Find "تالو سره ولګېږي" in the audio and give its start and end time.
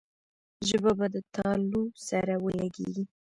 1.35-3.03